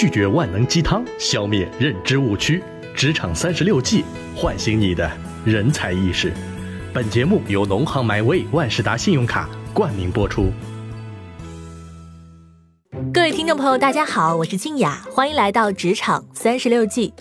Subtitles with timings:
[0.00, 2.62] 拒绝万能鸡汤，消灭认知误区。
[2.94, 5.10] 职场三十六计，唤醒你的
[5.44, 6.32] 人才意识。
[6.94, 10.52] 本节目由农行 MyWay 万事达信用卡冠名播出。
[13.12, 17.12] 各位听众朋友，大家好，我是静雅，欢迎来到职场三十六计。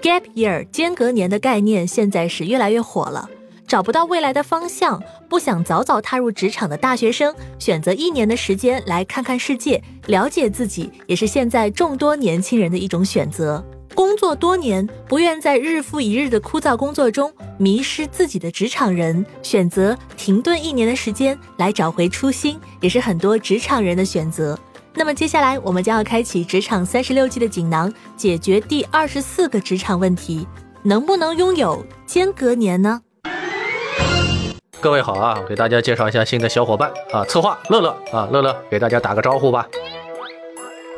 [0.00, 3.28] Gap year 间隔年的概念现在是越来越火了。
[3.70, 13.64] 找不到未来的方向，不想早早踏入职场的大学生，选择一年的时间来看看世界，了解自己，也是现在众多年轻人的一种选择。
[13.94, 24.58] 工作多年，不愿在日复一日的枯燥工作中迷失自己的职场人，选择停顿一年的时间来找回初心，也是很多职场人的选择。
[24.96, 30.44] 那么接下来，我们将要开启职场三十六计的锦囊，解决第二十四个职场问题：
[30.82, 33.00] 能不能拥有间隔年呢？
[34.80, 39.68] 各位好啊，给大家介绍一下新的小伙伴啊，策划乐乐啊，乐乐给大家打个招呼吧。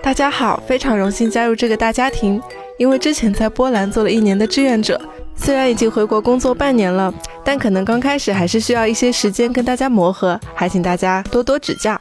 [0.00, 2.40] 大家好，非常荣幸加入这个大家庭。
[2.78, 5.00] 因为之前在波兰做了一年的志愿者，
[5.34, 7.12] 虽然已经回国工作半年了，
[7.44, 12.00] 但可能刚开始还是需要一些时间跟大家磨合，还请大家多多指教。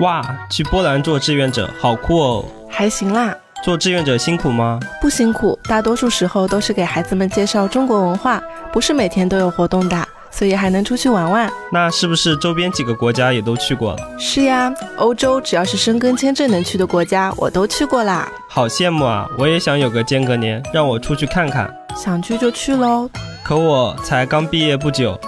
[0.00, 2.44] 哇，去波兰做志愿者好酷哦！
[2.68, 3.36] 还行啦。
[3.62, 4.80] 做志愿者辛苦吗？
[5.00, 8.42] 不辛苦，大多数时候都是给孩子们介绍中国文化，
[8.72, 11.50] 不是每天都有活动的，所以还能出去玩玩。
[11.70, 13.98] 那是不是周边几个国家也都去过了？
[14.18, 18.28] 是呀，欧洲只要是申根签证能去的国家，我都去过啦。
[18.48, 19.28] 好羡慕啊！
[19.36, 21.72] 我也想有个间隔年，让我出去看看。
[21.94, 23.10] 想去就去喽。
[23.42, 25.18] 可我才刚毕业不久，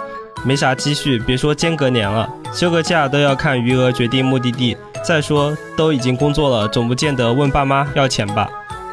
[0.44, 4.77] 没啥积蓄，别说间隔年了，休个假都要看余额决定目的地。
[5.03, 8.48] 再说，都已经工作了，总不见得问爸妈要钱吧？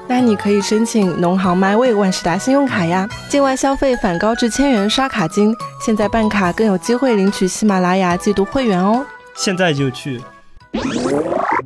[0.08, 5.54] 那你可以申请农行 MyWay 万事达信用卡呀，境外消费返高至千元刷卡金。
[5.82, 9.06] 现在办卡更有机会领取喜马拉雅季度会员哦。
[9.36, 10.22] 现在就去。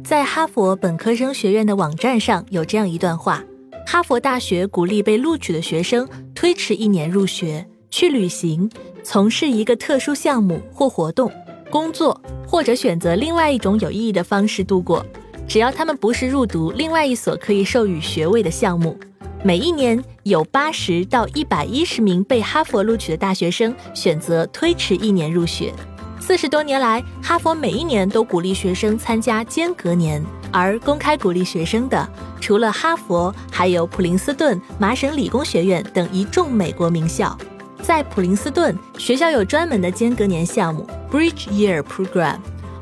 [0.03, 3.43] 在哈佛本科生学院的网站上有这样一段话：
[3.85, 8.69] 哈佛大学鼓励被录取的学生推迟一年入学，去旅行，
[9.03, 11.31] 从事一个特殊项目或活动。
[11.71, 15.03] 工作或者选择另外一种有意义的方式度过，
[15.47, 18.95] 只要他们不是入读另外一所可以授予学位的项目。
[19.43, 25.73] 每一年有八十到一百一十名被哈佛录取的大学生选择推迟一年入学。
[26.19, 32.07] 四十多年来，哈佛每一年都鼓励学生参加间隔年，而公开鼓励学生的
[32.39, 37.35] 除了哈佛，还有普林斯顿、麻省理工学院等一众美国名校。
[37.81, 42.37] 在普林斯顿学校有专门的间隔年项目 （Bridge Year Program），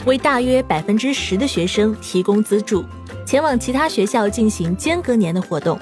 [0.06, 2.84] 为大约百分之十的学生提供资助，
[3.26, 5.80] 前往其他学校进行间隔年的活动。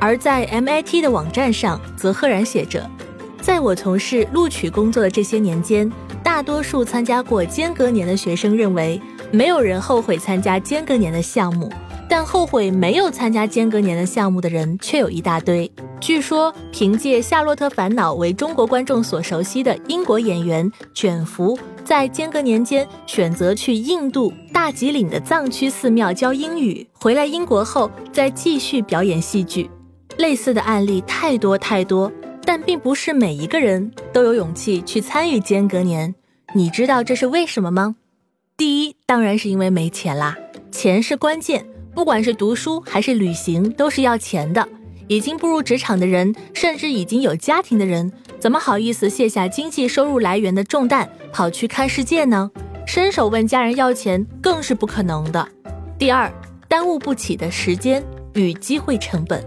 [0.00, 2.88] 而在 MIT 的网站上，则赫然写着
[3.42, 5.90] ：“在我从事录取工作的这些年间，
[6.22, 11.70] 大多数参加过间隔年的学生认为，没有人后悔参加间隔年的项目。”
[12.08, 15.70] 但后悔没有参加间隔年的项目的人却有一大堆。
[16.00, 29.70] 据说，凭借《夏洛特烦恼》为中国观众所熟悉的英国演员卷福，在间隔年间选择去印度大吉岭的藏区寺庙教英语，回来英国后再继续表演戏剧。
[30.16, 32.10] 类似的案例太多太多，
[32.46, 36.14] 但并不是每一个人都有勇气去参与间隔年。
[36.54, 37.96] 你知道这是为什么吗？
[38.56, 40.36] 第一，当然是因为没钱啦，
[40.72, 41.66] 钱是关键。
[41.94, 44.66] 不管是读书还是旅行，都是要钱的。
[45.10, 52.48] 已经步入职场的人，甚至已经有家庭的人，怎么好意思卸下经济收入来源的重担，跑去看世界呢？
[52.86, 55.48] 伸手问家人要钱，更是不可能的。
[55.98, 56.32] 第二，
[56.68, 58.00] 耽误不起的时间
[58.34, 59.44] 与机会成本。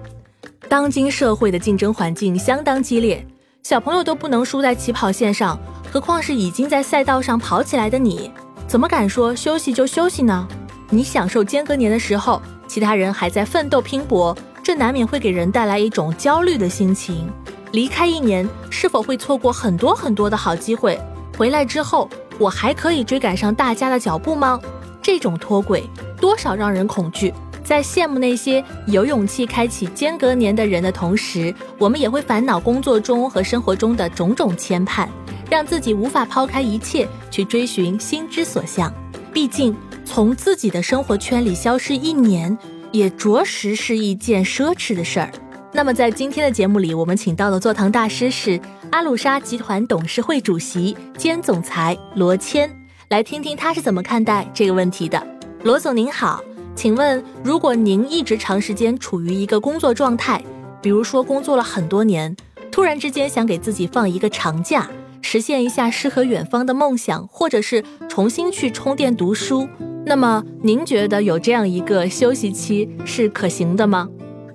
[0.68, 3.26] 当今社会的竞争环境相当激烈，
[3.64, 5.58] 小朋友都不能输在起跑线上，
[5.90, 8.30] 何况是已经在赛道上跑起来的你，
[8.68, 10.46] 怎么敢说休息就休息呢？
[10.90, 12.42] 你享受间隔年的时候，
[12.74, 17.30] 其他人还在奋斗拼搏，这难免会给人带来一种焦虑的心情。
[17.72, 21.00] 离开一年，是否会错过很多很多的好机会？
[21.38, 24.60] 回来之后，我还可以追赶上大家的脚步吗？
[25.04, 25.88] 这种脱轨，
[26.20, 27.32] 多少让人恐惧。
[27.64, 35.08] 在羡慕那些有勇气开启间隔年的人的同时，我们也会烦恼工作中和生活中的种种牵绊，
[35.48, 38.92] 让自己无法抛开一切去追寻心之所向。
[39.32, 39.76] 毕竟。
[40.06, 42.56] 从自己的生活圈里消失一年，
[42.94, 45.30] 也着实是一件奢侈的事儿。
[45.74, 48.62] 那么，在今天的节目里，我们请到的坐堂大师是
[48.92, 52.70] 阿鲁沙集团董事会主席兼总裁罗谦，
[53.10, 55.22] 来听听他是怎么看待这个问题的。
[55.64, 56.40] 罗总您好，
[56.76, 60.40] 请问，如果您一直长时间处于一个工作状态，
[60.80, 62.36] 比如说工作了很多年，
[62.72, 64.88] 突然之间想给自己放一个长假，
[65.24, 69.68] 实现一下诗和远方的梦想，或者是重新去充电读书？
[70.06, 74.10] 那么您觉得有这样一个休息期是可行的吗？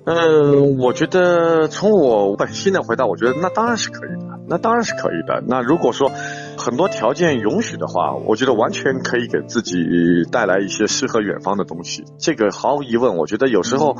[0.05, 5.43] 嗯，我觉得从我本心的回答，我觉得那当然是可以的，那当然是可以的。
[5.45, 6.11] 那如果说
[6.59, 9.77] 很多条件允许的话，我觉得完全可以给自己
[10.31, 12.03] 带来一些诗和远方的东西。
[12.19, 13.95] 这个毫无疑问，我觉得有时候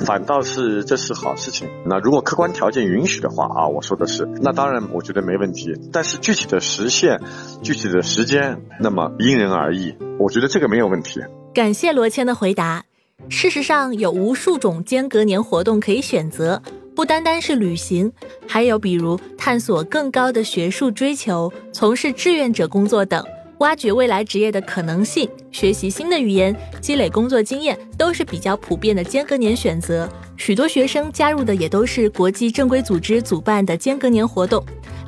[0.00, 1.68] 反倒是这是好事情。
[1.86, 5.72] 那如果客观条件允许的话啊，我说的是，那当然我觉得没问题。
[5.90, 7.18] 但是具体的实现、
[7.62, 9.94] 具体的时间，那么因人而异。
[10.18, 11.20] 我觉得这个没有问题。
[11.54, 12.84] 感谢罗谦的回答。
[13.28, 16.60] 事实上，有无数种间隔年活动可以选择，
[16.94, 18.12] 不单单是旅行，
[18.46, 23.24] 还有比如探索更高的学术追求、从事志愿者工作等，
[23.58, 30.08] 挖掘未来职业的可能性、学习新的语言、积累工作经验，都是比较普遍的间隔年选择。
[30.36, 34.62] 许多学生加入的也都是国际正规组织主办的间隔年活动，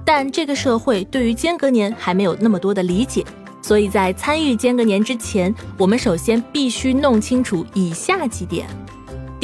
[0.05, 3.23] 但这个社会对于间隔年还没有那么多的理解。
[3.61, 8.67] 所以在参与间隔年之前，我们首先必须弄清楚以下几点：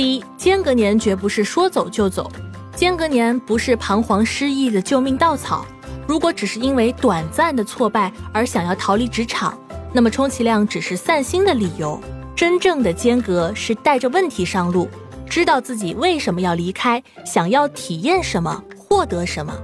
[0.01, 2.33] 第一，间隔年绝不是说走就走，
[2.75, 5.67] 间隔年不是彷徨失意的救命稻草。
[6.09, 9.61] 如果只是因为短暂的挫败而想要逃离职场，
[9.93, 12.01] 那么充其量只是散心的理由。
[12.35, 14.89] 真正的间隔是带着问题上路，
[15.29, 19.55] 知道自己为什么要离开，想要体验什么，获得什么。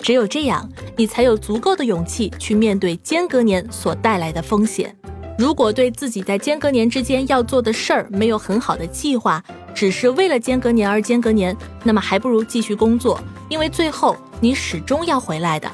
[0.00, 4.96] 只有这样，你才有足够的勇气去面对间隔年所带来的风险。
[5.36, 9.42] 如果对自己在间隔年之间要做的事儿没有很好的计划，
[9.74, 15.68] 只是为了间隔年而间隔年，那么还不如继续工作，因为最后你始终要回来的。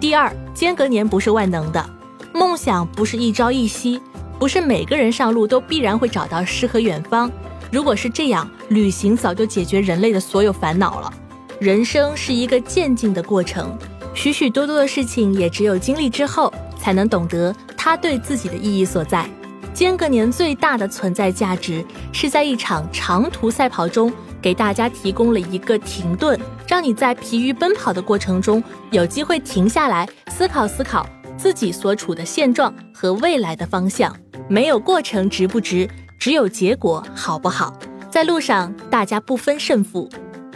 [0.00, 1.90] 第二，间隔年不是万能的，
[2.32, 4.00] 梦想不是一朝一夕，
[4.38, 7.30] 不是每个人上路都必然会找到诗和远方。
[7.70, 11.12] 如果是这样，旅行早就解决人类的所有烦恼了。
[11.58, 13.76] 人生是一个渐进的过程，
[14.14, 17.54] 许许多多的事情也只有经历之后，才能懂得
[17.86, 19.24] 它对自己的意义所在。
[19.72, 24.12] 间隔年最大的存在价值，是在一场长途赛跑中，
[24.42, 26.36] 给大家提供了一个停顿，
[26.66, 28.60] 让你在疲于奔跑的过程中，
[28.90, 31.06] 有机会停下来思考思考
[31.36, 34.12] 自己所处的现状和未来的方向。
[34.48, 35.88] 没有过程值不值，
[36.18, 37.72] 只有结果好不好。
[38.10, 40.10] 在路上，大家不分胜负。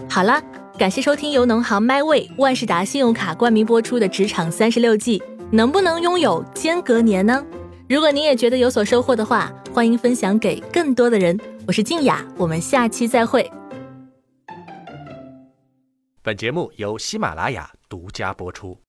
[0.08, 0.42] 好了。
[0.78, 5.18] 感谢收听由农行 MyWay 万事达信用卡冠名播出的《职场三十六计》，
[5.52, 7.44] 能不能拥有间隔年呢？
[7.88, 11.36] 如果您也觉得有所收获的话，欢迎分享给更多的人。
[11.66, 13.50] 我是静雅，我们下期再会。
[16.22, 18.80] 本节目由喜马拉雅独家播出。